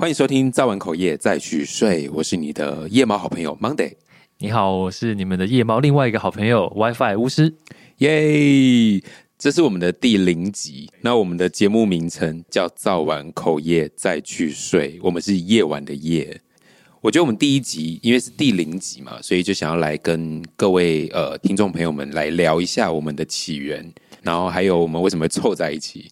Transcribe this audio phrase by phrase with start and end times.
[0.00, 3.92] 欢迎收听《造完口夜再去睡》，我是你的夜猫好朋友 Monday。
[4.38, 7.54] 你好，我是你们的夜猫另外一个好朋友 WiFi 巫师。
[7.98, 9.02] 耶！
[9.36, 16.40] 这是我们的第零集，那我们的节目名称叫《造完口夜再去睡》，我们是夜晚的夜。
[17.02, 23.92] 我觉得我们第一集因为是第零集嘛，所以就想要来跟各位呃听众朋友们来聊一下我们的起源，
[24.22, 26.10] 然后还有我们为什么会凑在一起。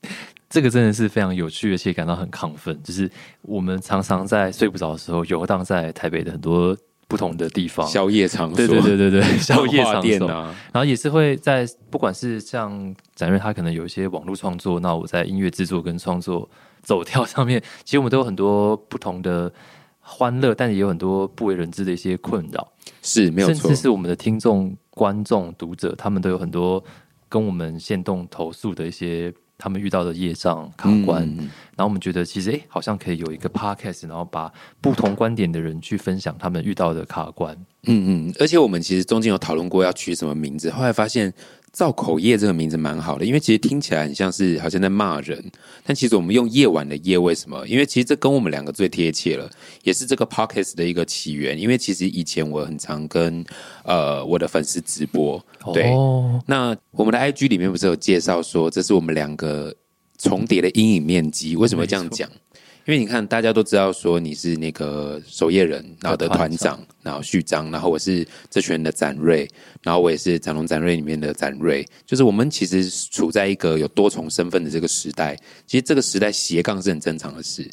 [0.49, 2.79] 这个真的是非常有趣，而且感到很亢奋。
[2.83, 3.11] 就是
[3.43, 10.29] 我们常常在睡不着的时候，游荡在台北的很多不同的地方，宵夜场所，对对对对对，宵夜场所。
[10.73, 16.49] 然后也是会在不管是像展瑞，他可能有一些网络创作，那我在音乐制作跟创作
[16.83, 19.53] 走跳上面，其实我们都有很多不同的
[20.01, 22.73] 欢乐，但也有很多不为人知的一些困扰。
[23.03, 26.83] 是没有错甚至，是我们的听众、观众、读者，他们都有很多
[27.29, 31.25] 跟我们线动投诉的一些他们遇到的业障卡关。
[31.25, 37.55] 嗯然后我们觉得其实诶，好像可以有一个 podcast，然后把不同观点的人去分享他们遇到的卡关。
[37.85, 41.33] 嗯嗯，而且我们其实中间有讨论过要取什么名字，后来发现
[41.73, 45.43] “造口业”这个名字蛮好的，因为其实听起来很像是好像在骂人，
[45.85, 47.67] 但其实我们用夜晚的夜，为什么？
[47.67, 49.51] 因为其实这跟我们两个最贴切了，
[49.83, 51.59] 也是这个 podcast 的一个起源。
[51.59, 53.45] 因为其实以前我很常跟
[53.85, 59.75] 呃我的粉丝直播，对，哦，那我们的 IG 里面不是有介绍说，这是我们两个
[60.19, 61.57] 重叠的阴影面积？
[61.57, 62.29] 为什么会这样讲？
[62.89, 69.47] 因为你看，大家都知道说你是那个守夜人，然后的团长，然后序章，然后我是这群人的展瑞，
[69.83, 75.37] 然后我也是展龙展瑞里面的展瑞，就是我们其实处在一个有多重身份的这个时代。
[75.67, 77.71] 其实这个时代斜杠是很正常的事。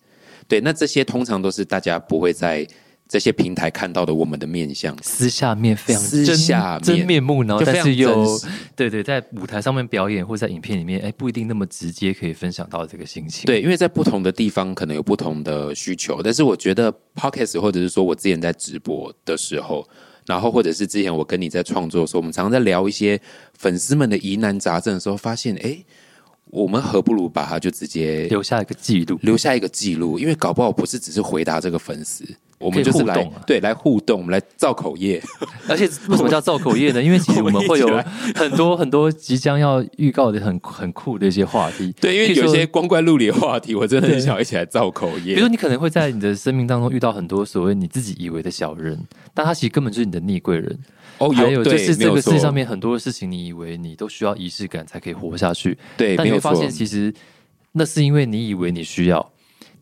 [0.50, 2.68] 对，那这些通常都是大家不会在
[3.08, 4.98] 这些平台看到的我们的面相。
[5.04, 8.26] 私下面非常私真下面真面目，然后但是又
[8.76, 13.46] 对对，在舞台上面表演或者在影片里面，哎，不一定那么直接可以分享到这个心情。
[13.46, 19.88] 对，因为在不同的地方可能有不同的需求，但是我觉得 podcast 或者是说我之前在直播的时候，
[20.26, 23.20] 然后或者是之前我跟你在创作的时候，我们常常在聊一些
[23.54, 25.86] 粉丝们的疑难杂症的时候，发现哎，诶
[26.48, 29.20] 我们何不如把它就直接留下一个记录。
[29.22, 32.24] 留下一个记录，因为搞不好不是只是回答这个粉丝，
[32.58, 35.22] 我们就是来互动啊对来互动，我们来造口业。
[35.68, 37.04] 而且为什么叫造口业呢？
[37.04, 37.88] 因为其实我们会有
[38.36, 41.94] 很多很多即将要预告的很很酷的一些话题。
[42.00, 45.34] 对，因为有些光怪陆离的话题，我真的很想一起来造口业。
[45.34, 48.98] 比如说，你可能会在你的生命当中遇到很多所谓你自己以为的小人，
[49.34, 50.80] 但他其实根本就是你的逆贵人。
[51.18, 57.14] 哦，还有就对是这个世界没有错上面很多的事情，你以为你都需要仪式感才可以活下去，对，没有错但你会发现，其实
[57.72, 59.32] 那是因为你以为你需要，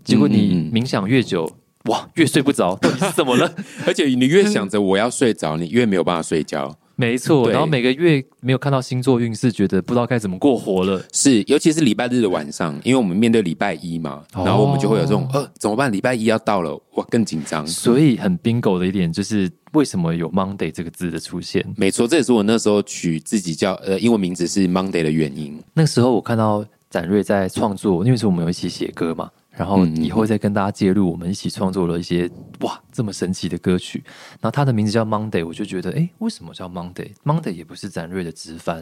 [0.03, 1.49] 结果你冥想越久，
[1.89, 3.53] 哇，越睡不着， 到底是怎么了？
[3.85, 6.75] 而且你越想着我要睡着，你越没有办法睡觉。
[6.95, 11.03] 没错，然后每个月没有看到星座运势，觉得不知道该怎么过活了。
[11.11, 15.91] 是，尤其是礼拜日的晚上，因为我们面对礼拜一嘛，哦然后我们就会有这种呃怎么办？
[15.91, 17.65] 礼拜一要到了，哇，更紧张。
[17.65, 21.65] 所以很 bingo 的一点就是，为什么有 Monday 这个字的出现？
[21.75, 25.59] 没错，这也是我那时候取自己叫呃英文名字是 Monday 的原因。
[25.73, 32.29] 那个时候我看到展瑞在创作，因为是我们有一起写歌嘛，然后以后再跟大家介入，我们一起创作了一些
[32.61, 34.03] 哇这么神奇的歌曲。
[34.41, 38.77] 然后他的名字叫 Monday，我就觉得哎，为什么叫 Monday？Monday 也不是展瑞的直翻。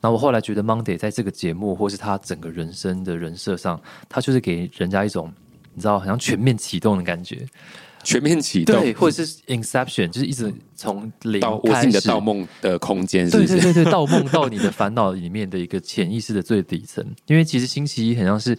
[0.00, 5.32] 然后我后来觉得 Monday 在这个节目或是他整个人生的人设上，他就是给人家一种
[5.74, 7.46] 你知道好像全面启动的感觉，
[8.02, 13.48] 全面启动，对，或者是 Inception，就是一直从零盗我是你的开始盗梦的空间，是不是？
[13.48, 17.04] 对对对对，盗梦到你的烦恼里面的一个潜意识的最底层。
[17.26, 18.58] 因为其实星期一很像是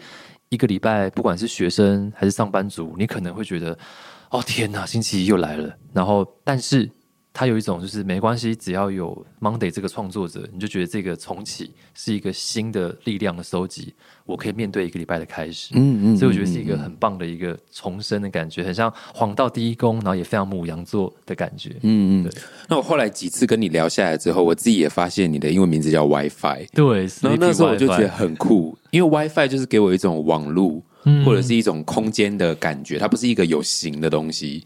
[0.51, 3.77] 一个礼拜，不管是学生还是上班族，你可能会觉得，
[4.29, 5.73] 哦天哪，星期一又来了。
[5.93, 6.91] 然后，但是
[7.33, 13.93] 它有一种就是没关系，只要有 Monday 这个创作者，你就觉得这个重启是一个新的力量的收集，
[14.25, 15.69] 我可以面对一个礼拜的开始。
[15.73, 21.69] 嗯嗯所以我觉得是一个很棒的一个重生的感觉，很像黄道第一宫，然后也非常母羊座的感觉。
[21.83, 22.41] 嗯嗯对。
[22.67, 30.83] 那我后来几次跟你聊下来之后，我自己也发现你的英文名字叫 WiFi，对，然后那时候我就觉得很酷，因为 WiFi 就是给我一种网路。
[31.03, 34.63] 嗯或者是一种空间的感觉，它不是一个有形的东西，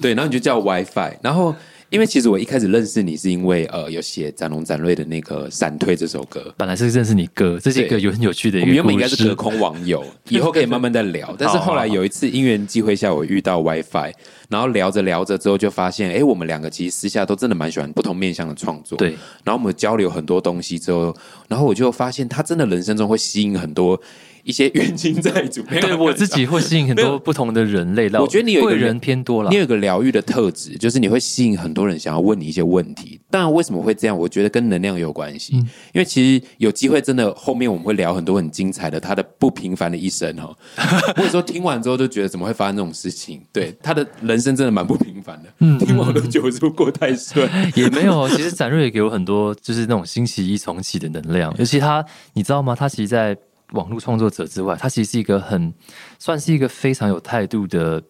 [0.00, 1.54] 对，然后你就叫 WiFi，然后
[1.90, 11.34] 因为其实我一开始认识你是因为呃有写展龙展瑞的那个《闪退》这首歌，本来是认识你哥，这是一个有很有趣的一个我们原本应该是隔空网友，以后可以慢慢再 聊。
[11.38, 14.12] 但是后来有一次因缘际会下，我遇到 WiFi，
[14.48, 18.98] 然后聊着聊着之后就发现，哎，我们两个其实私下都真的蛮喜欢不同面向的创作。
[18.98, 19.10] 对，
[19.44, 21.14] 然后我们交流很多东西之后，
[21.48, 24.00] 然后我就发现他真的人生中会吸引很多
[24.44, 25.62] 一些冤亲债主。
[25.80, 29.56] 对我自己会吸引很多不同的人类，我觉得你有一个贵人偏多了你。
[29.56, 34.16] 有一个疗愈的特质，就是你会吸引很多人想要问你一些问题，当然，为什么会这样？
[34.16, 35.54] 我觉得跟能量有关系。
[35.56, 40.54] 因为其实有机会，真的后面我们会聊很多很精彩的他的不平凡的一生哈。
[41.16, 43.40] 或者说听完之后就觉得怎么会发生这种事情？
[43.52, 45.48] 对他的人生真的蛮不平凡的。
[45.60, 47.48] 嗯，听完都觉得是不是过太顺？
[47.74, 51.54] 也没有，其实展瑞也给我很多就是那种新奇一重启的能量。
[51.58, 52.04] 尤其他，
[52.34, 52.74] 你知道吗？
[52.74, 53.36] 他其实，在
[53.74, 55.72] 网络创作者之外，他其实是一个很
[56.18, 58.02] 算是一个非常有态度的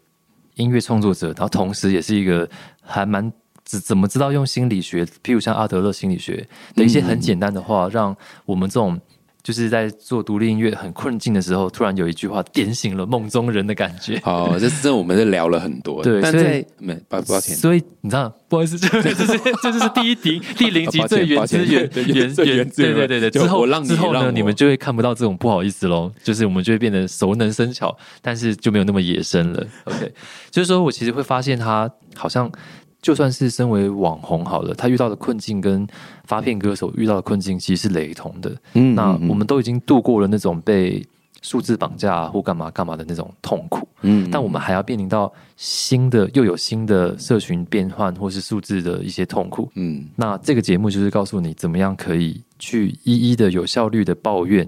[0.54, 2.48] 音乐创作者，然后同时也是一个
[2.80, 3.32] 还蛮
[3.64, 8.16] 怎怎么知道用心理学，譬如像阿德勒心理学的一些很简单的话，让
[8.46, 9.00] 我们这种。
[9.44, 14.18] 就是在做独立音乐很困境的时候，突然有一句话点醒了梦中人的感觉。
[14.24, 16.02] 好，这这我们是聊了很多。
[16.02, 22.34] 对，但在没抱抱歉，所以你知道，不好意思，这这是这就是第一题第零集最原汁原原原
[22.74, 23.30] 对对对对。
[23.30, 26.10] 之后之后呢，你们就会看不到这种不好意思喽。
[26.22, 29.66] 就是我们就会变得熟能生巧，但是就没有那么野生了。
[29.84, 30.10] OK，
[30.50, 32.50] 就是说我其实会发现他好像。
[33.04, 35.86] 就算是身为网红好了，他遇到的困境跟
[36.24, 38.50] 发片歌手遇到的困境其实是雷同的。
[38.72, 41.06] 嗯，那我们都已经度过了那种被
[41.42, 43.86] 数字绑架或干嘛干嘛的那种痛苦。
[44.00, 49.70] 嗯，但我们还要面临到新的又有新的社群变换或是数字的一些痛苦。
[49.74, 54.66] 嗯，那这个节目就是告诉你怎么样可以去一一的有效率的抱怨。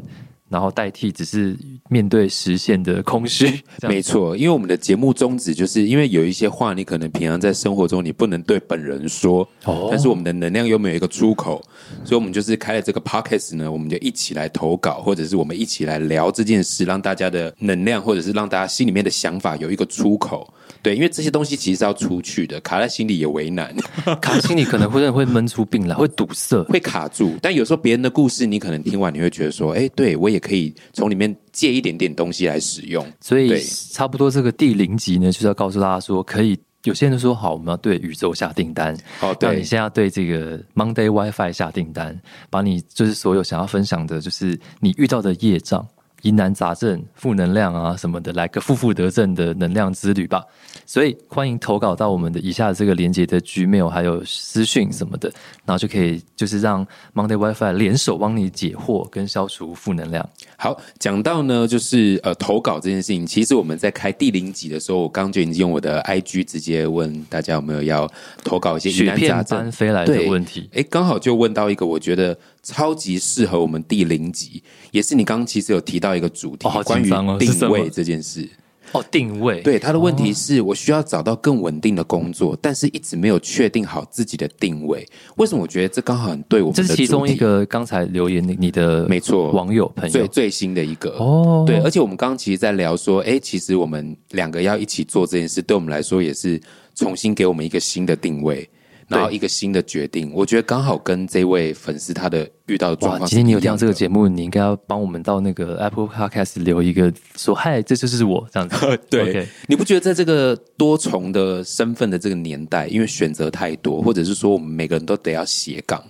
[0.48, 1.56] 然后代替只是
[1.88, 4.37] 面对实现的空虚，没错。
[4.37, 11.60] 因为我们的节目宗旨就是因为有一些话，你可能平常在生活中你不能对本人说，哦但是我们的能量又没有一个出口，
[12.04, 20.52] 所以我们就是开了这个 podcast 呢，我们就一起来投稿，或者是我们一起来聊这件事，让大家的能量，或者是让大家心里面的想法有一个出口。
[20.82, 23.75] 对，因为这些东西其实是要出去的，卡在心里也为难，
[24.22, 27.34] 卡在心里可能会会闷出病来，会堵塞，会卡住。
[27.42, 33.06] 但有时候别人的故事，你可能听完你会觉得说，哎，对我也可以从里面借一点点东西来使用。
[33.20, 33.60] 所以
[33.92, 38.96] 差不多这个第零集呢，就是要告诉大家说，可以有些人说好，我们要对宇宙下订单。
[39.20, 45.86] 哦，对，你现在对这个 Monday WiFi 下订单，把你就是所有想要分享的，就是你遇到的业障。
[46.26, 50.43] 疑难杂症、负能量啊什么的，来个负负得正的能量之旅吧。
[50.84, 55.31] 所以欢迎投稿到我们的以下这个连接的 Gmail，还有私讯什么的，
[55.64, 56.84] 然后就可以就是让
[57.14, 60.28] Monday WiFi 联手帮你解惑跟消除负能量。
[60.56, 68.11] 好，讲到呢，就是呃投稿这件事情，其实我们在开第零集的时候，我刚就已经用我的 IG 直接问大家有没有要
[68.43, 70.69] 投稿一些疑难杂症飞来的问题。
[70.73, 74.60] 哎，刚好就问到一个，我觉得超级适合我们第零集，
[74.90, 77.08] 也是你刚刚其实有提到一个主题，关于
[77.38, 78.48] 定位这件事。
[78.92, 85.04] 哦，定位对他的问题是我需要找到更稳定的工作，但是一直没有确定好自己的定位。
[85.36, 85.62] 为什么？
[85.62, 86.74] 我觉得这刚好很对我们。
[86.74, 96.60] 这是其中一个刚才留言你的没错网友朋友最最新的一个哦，对，而且我们刚刚其实在聊说，哎，其实我们两个要一起做这件事，对我们来说也是
[96.94, 98.68] 重新给我们一个新的定位。
[99.08, 103.28] 然后一个新的决定，我觉得刚好跟这位粉丝他的遇到的状况。
[103.28, 108.98] 今天你有听到这个节目，你应该要帮我们到那个 Apple Podcast 留一个说：“嗨，这就是我。”这样子。
[109.08, 116.02] 对，你不觉得在这个多重的身份的这个年代，因为选择太多，或者是说我们每个人都得要斜杠，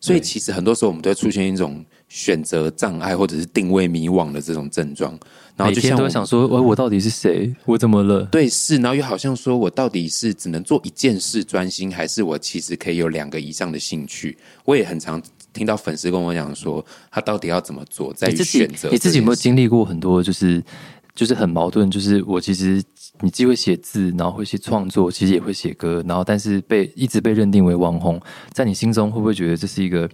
[0.00, 1.84] 所以其实很多时候我们都会出现一种
[2.14, 5.18] 选择障碍，或者是定位迷惘的这种症状。
[5.56, 7.54] 然后就像都想说，我我到底是谁？
[7.64, 8.24] 我怎么了？
[8.26, 14.36] 对，是，然后又好像说我到底是只能做一件事专心，还是我其实可以有两个以上的兴趣？
[14.66, 15.22] 我也很常
[15.54, 18.90] 听到粉丝跟我讲说，他到底要怎么做，在于选择。
[18.90, 20.62] 你自己有没有经历过很多，就是
[21.14, 21.90] 就是很矛盾？
[21.90, 22.82] 就是我其实
[23.20, 28.20] 你既会写字，然后会去创作，其实也会写歌，然后但是被一直被认定为网红，
[28.52, 30.06] 在你心中会不会觉得这是一个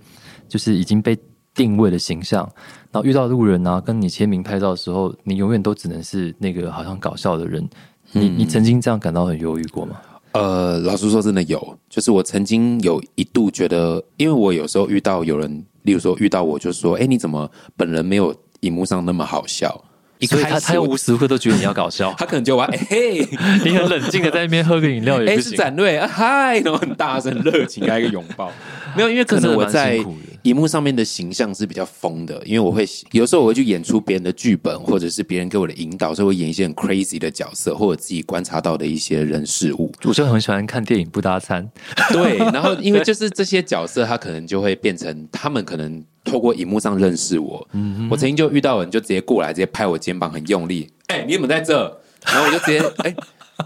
[0.48, 1.18] 就是已经被？
[1.58, 2.48] 定位的形象，
[2.92, 7.68] 然后遇到路人啊，跟你签名拍照的时候，你永远都只能是那个好像搞笑的人。
[8.12, 9.96] 你你曾经这样感到很忧郁过吗？
[10.32, 11.76] 呃，老实说，真的有。
[11.90, 19.84] 就是我曾经有一度觉得，因为我有时候遇到有人，例如说遇到我就说：“哎，你怎么本人没有荧幕上那么好笑？”
[20.22, 23.18] 所以他他又无时无刻都觉得你要搞笑， 他可能就玩嘿，
[23.64, 25.50] 你很冷静的在那边喝个饮料也不行。
[25.52, 28.50] 是展瑞啊嗨，然后很大声热情来一个拥抱。
[28.96, 29.98] 没有，因为可能我在
[30.42, 39.92] 荧幕上面的形象是比较疯的，因为我会有时候我会去演出别人的剧本，或者是别人给我的引导，所以我演一些很 crazy 的角色，或者自己观察到的一些人事物。
[40.04, 41.68] 我就很喜欢看电影不搭餐，
[42.12, 47.68] 对，然后因为就是这些角色，他可能就会变成他们可能透过荧幕上认识我。
[47.72, 52.00] 嗯，我曾经就遇到人就直接过来，直接拍我肩膀，很用力，哎，你怎么在这？
[52.26, 53.14] 然后我就直接哎。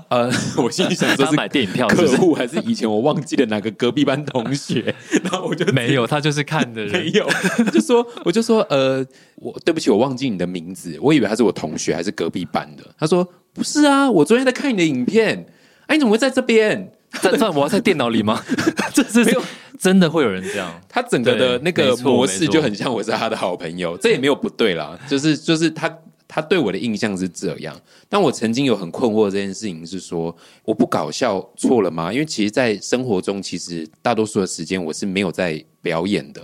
[0.09, 4.95] 呃， 我心里想说是买电影票客户，还是以前我忘记了哪个隔壁班同学？
[5.23, 7.27] 然后我就没有，他就是看的人，没有，
[7.71, 9.05] 就说我就说呃，
[9.37, 12.85] 我对不起，我忘记你的名字，我以为他是我同学还是隔壁班的。
[12.99, 15.47] 他说不是啊，我昨天在看你的影片，
[15.87, 16.93] 哎，你怎么会在这边？
[17.21, 18.43] 在在我要在电脑里吗？
[18.95, 19.37] 这是
[19.79, 20.81] 真的会有人这样？
[20.89, 25.95] 他整个的那个模式就很像我是他的好朋友，这也没有不对啦，就是就是他
[26.35, 27.79] 他对我的印象是这样。
[28.09, 30.35] 但我曾经有很困惑的这件事情是说，
[30.65, 32.11] 我不搞笑错了吗？
[32.11, 36.41] 因为其实，在生活中，其实大多数的时间我是没有在表演的。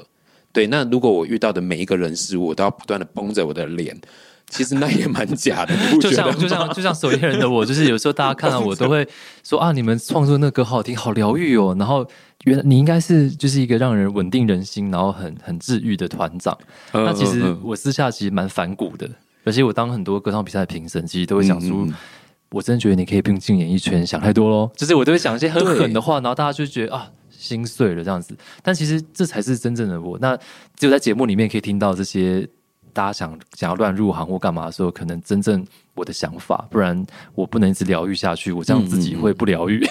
[0.53, 3.99] 对，那如果我遇到的每一个人事物，我都要不断的绷着我的脸，
[4.49, 9.07] 其实那也蛮假的，就像就像就像守夜人的我，就是有时候大家看到我都会
[9.45, 11.77] 说啊，你们创作那个歌好好听，好疗愈哦。
[11.79, 12.05] 然后
[12.45, 16.57] 原来你应该是就是一个让人稳定人心，然后很很治愈的团长。
[16.93, 19.09] 嗯那其实我私下其实蛮反骨的，
[19.45, 21.85] 而且我当很多歌唱比赛的评审，其实都会想出。
[21.85, 21.95] 嗯嗯嗯
[22.51, 24.71] 我真的觉得你可以不用进演艺圈，想太多喽。
[24.75, 28.35] 就是我都会讲一些很狠的话，然后大家就觉得啊，心碎了这样子。
[28.63, 30.19] 但其实这才是真正的我。
[30.19, 30.35] 那
[30.75, 32.49] 只有在节目里面可以听到这些
[32.93, 35.65] 大家想想要乱入行或干嘛的时候，可能真正
[35.95, 37.05] 我的想法，不然
[37.35, 39.85] 我不能一直疗愈下去，我这样自己会不疗愈。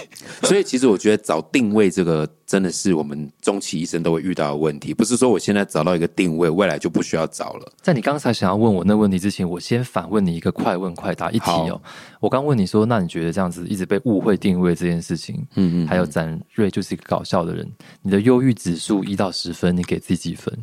[0.44, 7.72] 所以其实我觉得找定位这个真的是我们终其一生都会遇到的问题，不是说我现在找到一个定位，未来就不需要找了。
[7.82, 11.82] 在你刚才想要问我那问题之前，我先反问你一个快问快答一题哦好。
[12.20, 17.70] 我刚问你说，那你觉得这样子一直被误会定位这件事情，嗯嗯，还有展瑞就是一个搞笑的人，
[18.01, 20.58] 你的忧郁指数一到十分，你给自己几分？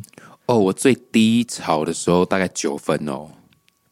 [0.47, 3.27] 哦，我最低潮的时候大概九分哦。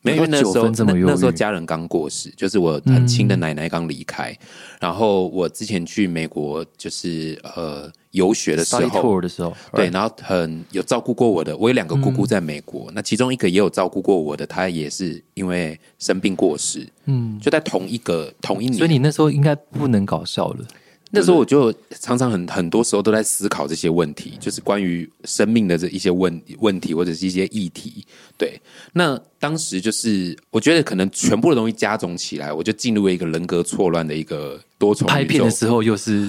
[0.06, 4.38] 没有，那时候那时候家人刚过世，就是我很亲的奶奶刚离开，
[4.82, 20.66] 然后我之前去美国就是呃游学的时候，tour 的时候，对，然后很有照顾过我的，我有两个姑姑在美国，那其中一个也有照顾过我的，她也是因为生病过世，嗯，就在同一个同一年，所以你那时候应该不能搞笑了。
[21.15, 28.03] 那时候我就常常很很多时候都在思考这些问题，就是关于生命的这一些问问题或者是一些议题。
[28.36, 28.60] 对，
[28.93, 36.27] 那当时就是我觉得可能全部的东西加总起来，我就进入了一个人格错乱的一个多重拍片的时候又是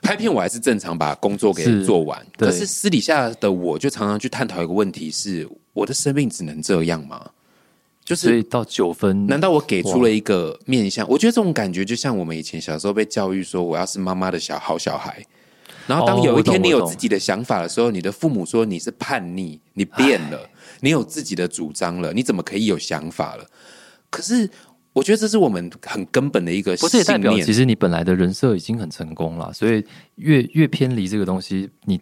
[0.00, 7.28] 拍片我还是正常把工作给做完，对可是私底下的我就常常去探讨一个问题是：我的生命只能这样吗？
[8.10, 11.08] 就是所以到九分，难道我给出了一个面向？
[11.08, 15.24] 我觉得这种感觉就像我们以前小时候被教育说，我要是妈妈的小好小孩。
[15.86, 20.50] 然后当哦有一天你有自己的想法的时候，你的父母说你是叛逆，你变了，
[20.80, 23.46] 你有自己的主张了，你怎么可以有想法了？
[24.10, 24.50] 可是
[24.92, 29.84] 我觉得这是我们很根本的一个不是也代表信念其实你本来的人设已经很成功了，所以
[30.16, 32.00] 越越偏离这个东西，你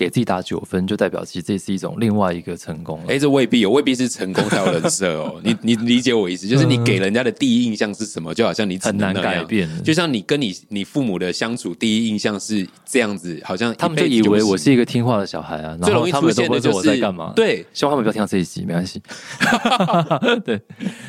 [0.00, 3.04] 给自己打九分，就代表其实这是一种另外一个成功了。
[3.08, 5.38] 哎，这未必有，未必是成功才有人设哦。
[5.44, 19.02] 你你理解我意思，就是你给人家的第一印象是什么，就好像你只很难改变就像你跟你你父母的相处，第一印象是这样子，好像他们就以为我是一个听话的小孩啊，最容易出现的就是我在干嘛。，对，希望他们不要听到这一集，没关系。
[20.46, 20.58] 对，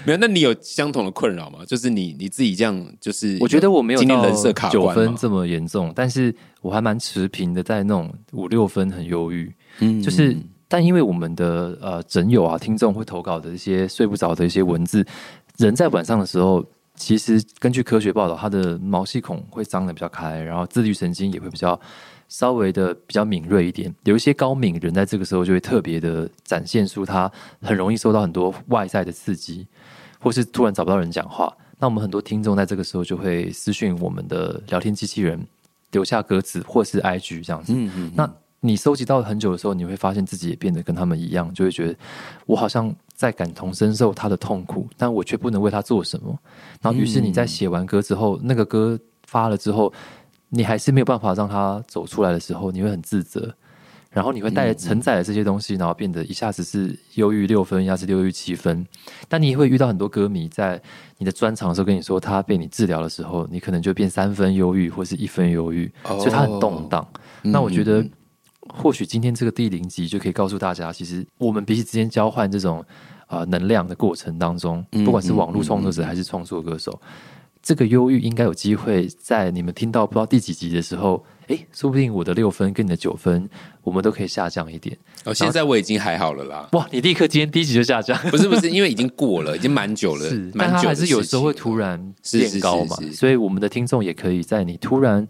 [0.05, 1.60] 没有，那你有相同的困扰吗？
[1.65, 9.53] 就是你你自己这样，就是我觉得我没有到经历人设卡九关吗分这么严重，但是我还蛮持平的，在那种五六分很忧郁。
[9.80, 10.38] 嗯就是，
[10.68, 15.06] 但因为我们的呃诊友啊、听众会投稿的一些睡不着的一些文字，
[15.58, 16.63] 人在晚上的时候，
[16.96, 21.80] 其实根据科学报道，他的毛细孔会张得比较开，然后自律神经也会比较
[22.30, 23.94] 稍微的比较敏锐一点。
[24.03, 29.65] 有一些高敏人在这个时候就会特别的展现出他很容易受到很多外在的刺激，
[30.20, 31.51] 或是突然找不到人讲话。
[31.80, 35.44] 那我们很多听众在这个时候就会私讯我们的聊天机器人，
[35.91, 37.74] 留下歌词或是 IG 这样子。
[37.75, 41.95] 嗯嗯，那你收集到很久的时候，你会发现自己也变得跟他们一样，就会觉得
[42.45, 46.38] 我好像在感同身受他的痛苦，但我却不能为他做什么。
[46.81, 49.91] 然后，于是你在写完歌之后，那个歌发了之后，
[50.50, 53.53] 你还是没有办法让他走出来的时候，你会很自责。
[54.12, 58.86] 然后你会带着承载了这些东西，然后变得一下子是忧郁六分，一下子忧郁七分。
[59.30, 60.82] 但你也会遇到很多歌迷在
[61.18, 67.08] 你的专场的时候跟你说，他被你治疗的时候，你可能就变三分忧郁或是一分忧郁，哦所以他很动荡。
[67.41, 68.12] 那我觉得嗯，
[68.68, 72.84] 或许今天这个第零集就可以告诉大家，其实我们彼此之间交换这种
[73.27, 77.00] 呃能量的过程当中，嗯不管是网络创作者还是创作歌手，
[77.62, 83.48] 这个忧郁应该有机会在你们听到不知道第几集的时候，诶，说不定我的六分跟你的九分，
[83.84, 84.98] 我们都可以下降一点。
[85.25, 86.68] 哦，现在我已经还好了啦。
[86.72, 92.00] 哇，你立刻今天第一集就下降，不是不是， 因为已经过了，已经蛮久了是，，但蛮久还是有时候会突然
[92.32, 95.27] 变高嘛是是，所以我们的听众也可以在你突然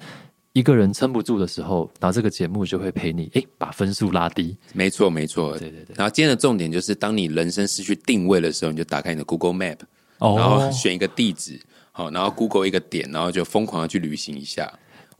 [0.53, 4.55] 一个人撑不住的时候，然后这个节目就会陪你，哎，把分数拉低。
[4.73, 5.57] 没错没错。
[5.57, 9.77] 对对对，然后今天的重点就是，当你人生失去定位的时候，你就打开你的 Google Map，
[10.19, 11.59] 哦然后选一个地址，
[11.91, 14.71] 好，然后 Google 一个点，然后就疯狂的去旅行一下。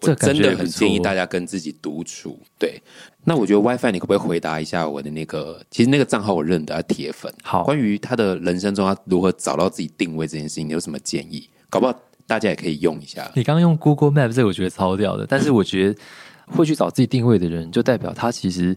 [0.01, 2.39] 我这真的很建议大家跟自己独处。
[2.57, 2.81] 对，
[3.23, 5.63] 那我觉得 WiFi 你可不可以回答一下我的那个？
[5.69, 7.31] 其实那个账号我认得，他铁粉。
[7.43, 11.47] 好关于他的人生中他如何找到自己定位这件事情，你有什么建议？
[11.69, 11.93] 搞不好
[12.25, 13.29] 大家也可以用一下。
[13.35, 15.27] 你刚刚用 Google Map 这个，我觉得超屌的。
[15.27, 15.99] 但是我觉得
[16.47, 18.75] 会去找自己定位的人，就代表他其实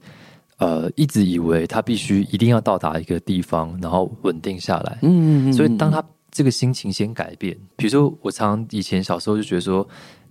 [0.59, 4.99] 呃一直以为他必须一定要到达一个地方，然后稳定下来。
[5.01, 6.05] 嗯所以当他
[6.35, 9.89] 这个心情先改变，比如说我常以前小时候就觉得说，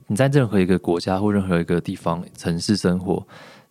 [0.08, 3.26] 你在任何一个国家或任何一个地方城市生活，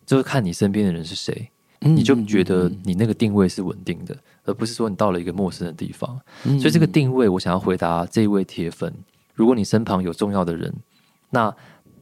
[0.06, 1.50] 就是看你身边的人是谁，
[1.82, 6.18] 嗯你就觉得你那个定位是稳定的，而不是说你到了一个陌生的地方。
[6.44, 8.90] 嗯所以这个定位，我想要回答这一位铁粉：
[9.34, 10.74] 如果你身旁有重要的人，
[11.28, 11.54] 那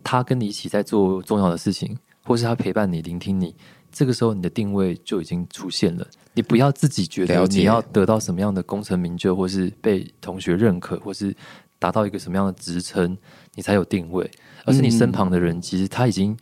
[0.05, 3.57] 他跟你一起在做重要的事情，或是他陪伴你、聆听你，
[3.93, 6.07] 这个时候你的定位就已经出现了。
[6.33, 11.35] 你不要自己觉得你要得到什么样的功成名就，或是被同学认可，或是
[11.79, 13.17] 达到一个什么样的职称，
[13.55, 14.31] 你才有定位。
[14.65, 16.37] 而是你身旁的人，其实他已经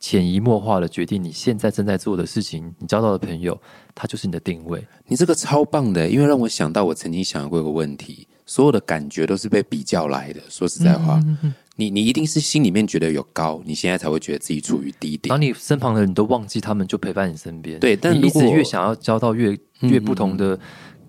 [0.00, 3.60] 潜移默化的决定你现在正在做的事情，你交到的朋友，
[3.94, 4.86] 他就是你的定位。
[5.06, 10.40] 你这个超棒的，因为让我想到我曾经想过一个问题：所有的感觉都是被比较来的。
[10.48, 11.20] 说实在话，
[11.76, 15.30] 你你一定是心里面觉得有高，你现在才会觉得自己处于低点。
[15.30, 17.80] 当你身旁的人都忘记他们，就陪伴你身边。
[17.80, 20.58] 对但你一如果直越想要交到越嗯越不同的，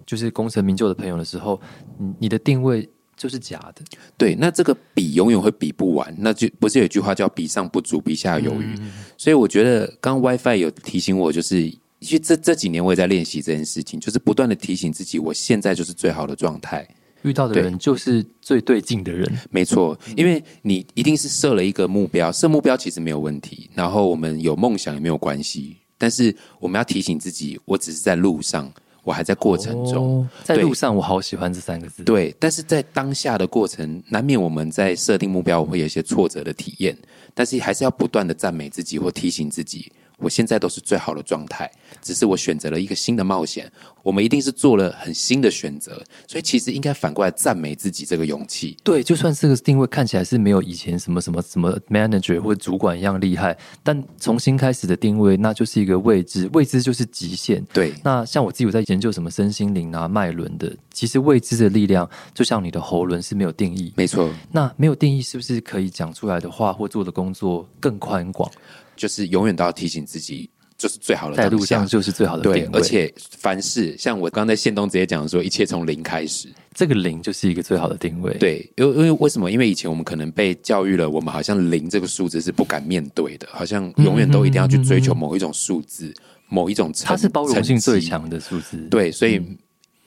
[0.06, 1.60] 就是功成名就的朋友的时候，
[1.98, 3.84] 你你的定位就是假的。
[4.18, 8.76] 对，那这个比永远会比不完，那就不是有一句话叫“比上不足，比下有余”
[9.18, 16.88] 所以我觉得刚刚 WiFi 有提醒我，就是其实这这几年我也在练习这件事情，就是不断的提醒自己，我现在就是最好的状态。
[17.26, 19.30] 遇到的人就是最对劲的人。
[19.50, 28.72] 没错，因为你一定是设了一个目标，设目标其实没有问题，然后我们有梦想也没有关系，但是我们要提醒自己，我只是在路上，
[29.04, 30.20] 我还在过程中。
[30.20, 32.04] 哦在路上，我好喜欢这三个字。
[32.04, 36.96] 对，但是在当下的过程，难免我们在设定目标，我会有一些挫折的体验，
[37.34, 41.70] 但是还是要不断的赞美自己或提醒自己，我现在都是最好的状态，
[42.02, 48.78] 只是我选择了一个新的冒险，我们一定是做了很新的选择，所以其实应该反过来赞美自己这个勇气。
[48.84, 57.66] 对，就算这个定位看起来是没有以前什么什么什么 manager 或者主管一样厉害，但重新开始的定位，那就是一个未知，未知就是极限。
[57.74, 63.92] 对，那像我自己有在研究什么身心灵啊、脉轮的，其实未知的力量，就像你的喉轮是没有定义。
[63.96, 68.50] 没错，那没有定义，是不是可以讲出来的话或做的工作更宽广？
[68.96, 76.50] 就是永远都要提醒自己，就是最好的在路上就是最好的对而且凡事像我刚才宪东直接讲说，一切从零开始。
[76.74, 79.50] 这个零就是一个最好的定位。，对，因为因为为什么？
[79.50, 86.14] 因为以前我们可能被教育了，我们好像零这个数字是不敢面对的，好像永远都一定要去追求某一种数字、
[86.50, 86.92] 某一种。
[87.04, 88.02] 它是包容性最。
[88.02, 89.40] 强的数字。，对，所以、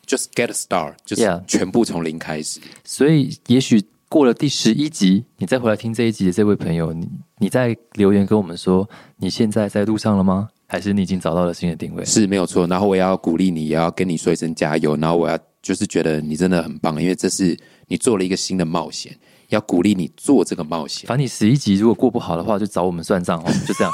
[0.07, 2.61] just get a start，就是全部从零开始。
[2.85, 7.07] 所以也许过了第十一集，你再回来听这一集的这位朋友，你
[7.38, 10.49] 你在留言跟我们说，你现在在路上了吗？
[10.66, 12.03] 还是你已经找到了新的定位？
[12.07, 12.66] 是没有错。
[12.66, 14.97] 然后我也要鼓励你，也要跟你说一声加油。
[14.97, 17.55] 然后我要就是觉得你真的很棒，因为这是
[17.87, 19.14] 你做了一个新的冒险，
[19.49, 21.07] 要鼓励你做这个冒险。
[21.07, 23.92] 反正你十一集如果过不好的话，就找我们算账哦，就这样。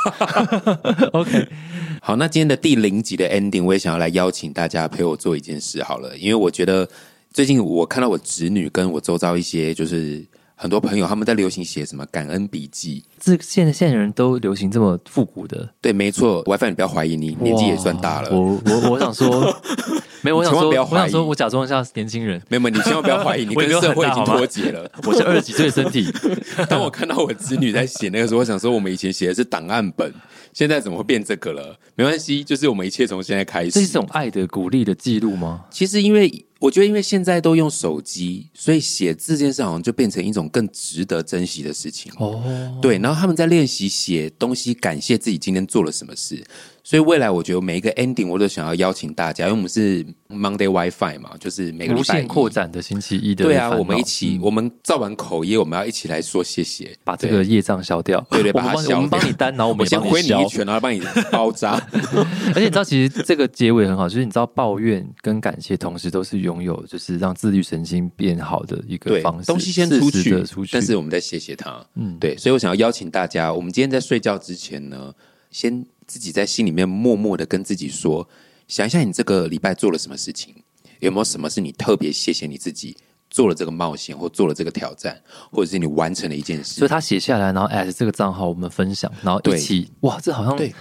[1.13, 1.49] OK，
[2.01, 6.89] 好，那今天的第零集的 ending，我也想要来邀请大家陪我做一件事好了，因为我觉得
[7.35, 13.03] 最近我看到我侄女跟我周遭一些就是很多朋友他们在流行写什么感恩笔记。
[13.19, 18.31] 这现在现在人都流行这么复古的，对，没错，WiFi 你不要怀疑，你年纪也算大了。
[18.31, 19.53] 我我我想说，
[20.23, 24.89] 没有，我想说，不要我想说，我假装一下年轻人，没有，没有你千万不要怀疑， 你跟社会已经脱节了。
[25.03, 26.07] 我是二十几岁的身体，
[26.71, 30.15] 当我看到我侄女在写那个时候，我想说，我们以前写的是档案本，
[30.53, 31.77] 现在怎么会变这个了？
[31.97, 33.73] 没关系，就是我们一切从现在开始。
[33.73, 35.65] 这是一种爱的鼓励的记录吗？
[35.69, 42.13] 其实因为我觉得，因为现在都用手机，所以写字这件事好像就变成一种更值得珍惜的事情。
[42.19, 42.43] 哦，
[42.81, 46.43] 对，然后他们在练习写东西，感谢自己今天做了什么事。
[46.87, 52.51] 所以未来我觉得每一个 ending 我都想要邀请大家，因为我们是 Monday WiFi 嘛，就是每个礼无限扩。
[52.51, 58.25] 展的星期一的对啊，我们一起，嗯我们造完口业，我们要一起来说谢谢，把这个业障消掉。
[58.31, 60.47] 对对 把它消掉帮你担，然后我我们先挥你一。
[60.47, 61.01] 拳，然后帮你
[61.33, 61.73] 包扎。
[62.53, 69.47] 而且你知道，其实这个结尾很好，就是你知道抱怨跟感谢同时都是拥有，就是让自律神经变好的一个方，式。
[69.47, 71.85] 东西先出去出去，但是我们再谢谢他。
[71.95, 75.13] 嗯，对，所以我想要邀请大家，我们今天在睡觉之前呢，
[75.51, 78.29] 先自己在心里面默默的跟自己说，
[78.69, 80.55] 想一下你这个礼拜做了什么事情，
[81.01, 82.97] 有没有什么是你特别谢谢你自己
[83.31, 86.75] 做了这个冒险，或做了这个挑战，或者是你完成了一件事。
[86.75, 90.73] 所以他写下来，然后 at 这个账号我们分享，然后一起哇，这好像对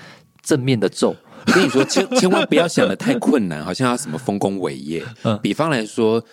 [0.41, 1.15] 正面的咒，
[1.47, 5.03] 我跟你说，千千万不要想的太困难，好像要什么丰功伟业。
[5.23, 6.23] 嗯比方来说。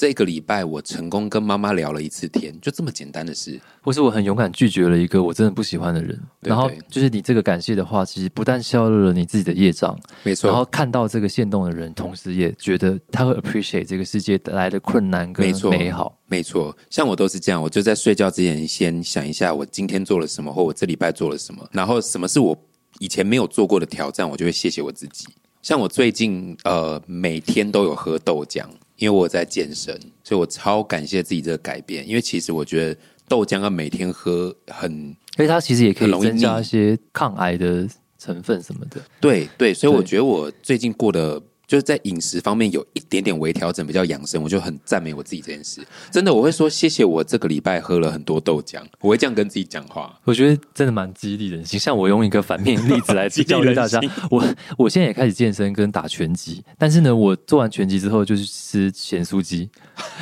[0.00, 3.60] 这个礼拜我成功跟妈妈聊了一次天，就这么简单的事。
[3.82, 16.16] 或是我很勇敢拒绝了一个我真的不喜欢的人，然后就是你这个感谢的话，其实不但消了你自己的业障，没错然后，看到这个线动的人，同时也觉得他会 appreciate 这个世界带来的困难跟美好。
[16.28, 16.72] 没错。
[16.88, 22.56] 像我都是这样，我就在睡觉之前先想一下我今天做了什么，或我这礼拜做了什么，然后什么是我
[22.98, 25.26] 以前没有做过的挑战，我就会谢谢我自己。
[25.62, 28.64] 像我最近呃每天都有喝豆浆，
[28.96, 32.08] 因为我在健身，所以我超感谢自己这个改变。
[32.08, 39.00] 因为其实我觉得豆浆要每天喝很因为它其实也可以增加一些抗癌的成分什么的。
[39.20, 45.86] 对对，所以我对觉得我最近过得就是在饮食方面有一点点微调整，比较养生，我就很赞美我自己这件事。
[46.10, 50.18] 真的，我会说谢谢我这个礼拜喝了很多豆浆，我会这样跟自己讲话。
[50.24, 51.78] 我觉得真的蛮激励人心。
[51.78, 54.00] 像我用一个反面例子来 教育大家，
[54.30, 54.42] 我
[54.78, 59.68] 我现在也开始健身跟打拳击，但是呢，我做完拳击之后就是吃咸酥鸡，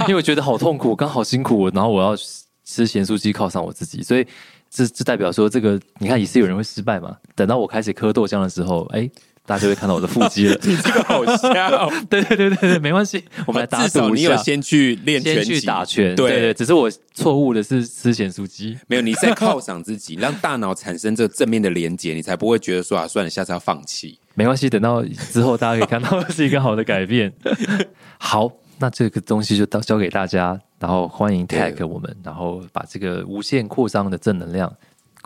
[0.01, 2.17] 因为我觉得好痛苦，我刚好辛苦，然后我要
[2.65, 4.27] 吃咸酥鸡犒赏我自己，所以
[4.69, 7.17] 这这代表说这个你看也是有人会失败嘛。
[7.37, 9.09] 等到我开始磕豆浆的时候，哎。
[9.47, 10.59] 大家就会看到我的腹肌了。
[10.65, 14.37] 你这个好笑， 对对对对对，没关系，我们来打至少你有。
[14.37, 18.79] 先去练拳击，先去打拳，对对对，只是我错误的是吃咸酥鸡。
[18.87, 24.19] 没有你在犒赏自己，让大脑产生这个正面的连接，你才不会觉得说啊，算了，下次要放弃。
[24.35, 27.33] 没关系，等到之后大家可以看到是一个好的改变。
[28.19, 34.73] 好，那这个东西就到交给大家，然后欢迎 tag 我们，然后把这个无限扩张的正能量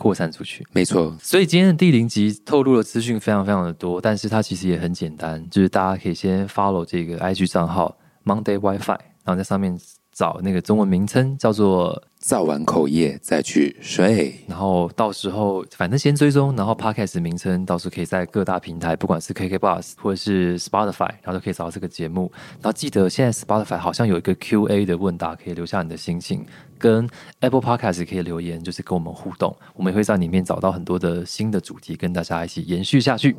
[0.00, 0.66] 扩散出去。
[0.72, 9.78] 没错，所以今天的第零集透露的资讯非常非常的多，但是它其实也很简单，就是大家可以先 follow 这个 IG 账号 Monday WiFi，然后在上面
[10.20, 14.34] 找那个中文名称叫做造完口业再去睡。
[14.46, 22.30] 然后到时候反正先追踪，然后 podcast 名称到时候可以在各大平台，不管是 KK Bus 或者是 Spotify，然后都可以找到这个节目。
[22.60, 26.44] 然后记得现在 Spotify 好像有一个 Q&A 的问答，可以留下你的心情，
[26.76, 27.08] 跟
[27.40, 33.34] Apple Podcast 可以留言，就是跟我们互动，我们也会在里面找到很多的新的主题，跟大家一起延续下去。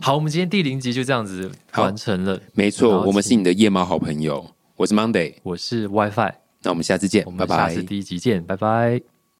[0.00, 2.40] 好，我们今天第零集就这样子完成了。
[2.54, 4.44] 没错，我们是你的夜猫好朋友，
[4.82, 7.84] 我是 Monday，我是 WiFi，那我们下次见我，们下次。
[7.84, 9.00] 第一集见，拜拜。